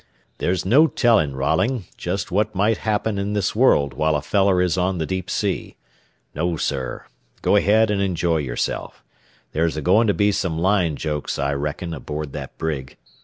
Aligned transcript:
"There's 0.39 0.65
no 0.65 0.87
telling, 0.87 1.33
Rolling, 1.35 1.85
just 1.95 2.31
what 2.31 2.55
might 2.55 2.79
happen 2.79 3.19
in 3.19 3.33
this 3.33 3.55
world 3.55 3.93
while 3.93 4.15
a 4.15 4.21
feller 4.23 4.59
is 4.59 4.75
on 4.75 4.97
the 4.97 5.05
deep 5.05 5.29
sea. 5.29 5.75
No, 6.33 6.57
sir; 6.57 7.05
go 7.43 7.55
ahead 7.55 7.91
and 7.91 8.01
enjoy 8.01 8.37
yourself. 8.37 9.03
There's 9.51 9.77
a 9.77 9.81
goin' 9.83 10.07
to 10.07 10.15
be 10.15 10.31
some 10.31 10.57
line 10.57 10.95
jokes, 10.95 11.37
I 11.37 11.53
reckon, 11.53 11.93
aboard 11.93 12.33
that 12.33 12.57
brig. 12.57 12.97